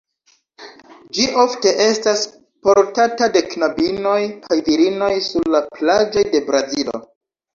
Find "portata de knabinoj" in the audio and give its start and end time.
2.67-4.17